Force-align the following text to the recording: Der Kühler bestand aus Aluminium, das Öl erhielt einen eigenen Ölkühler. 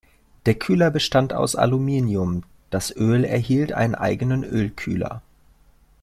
Der 0.47 0.55
Kühler 0.55 0.89
bestand 0.89 1.31
aus 1.31 1.55
Aluminium, 1.55 2.41
das 2.71 2.89
Öl 2.97 3.23
erhielt 3.23 3.71
einen 3.73 3.93
eigenen 3.93 4.43
Ölkühler. 4.43 5.21